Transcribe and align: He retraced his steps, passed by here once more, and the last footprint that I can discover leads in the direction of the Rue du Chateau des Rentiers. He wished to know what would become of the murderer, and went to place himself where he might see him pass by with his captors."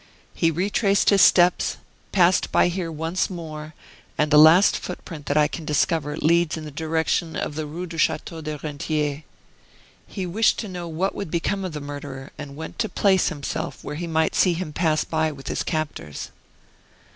He 0.33 0.49
retraced 0.49 1.11
his 1.11 1.21
steps, 1.21 1.77
passed 2.11 2.51
by 2.51 2.69
here 2.69 2.91
once 2.91 3.29
more, 3.29 3.75
and 4.17 4.31
the 4.31 4.39
last 4.39 4.75
footprint 4.75 5.27
that 5.27 5.37
I 5.37 5.47
can 5.47 5.63
discover 5.63 6.17
leads 6.17 6.57
in 6.57 6.65
the 6.65 6.71
direction 6.71 7.35
of 7.35 7.53
the 7.53 7.67
Rue 7.67 7.85
du 7.85 7.99
Chateau 7.99 8.41
des 8.41 8.57
Rentiers. 8.63 9.21
He 10.07 10.25
wished 10.25 10.57
to 10.57 10.67
know 10.67 10.87
what 10.87 11.13
would 11.13 11.29
become 11.29 11.63
of 11.63 11.73
the 11.73 11.79
murderer, 11.81 12.31
and 12.35 12.55
went 12.55 12.79
to 12.79 12.89
place 12.89 13.29
himself 13.29 13.83
where 13.83 13.93
he 13.93 14.07
might 14.07 14.33
see 14.33 14.53
him 14.53 14.73
pass 14.73 15.03
by 15.03 15.31
with 15.31 15.49
his 15.49 15.61
captors." 15.61 16.31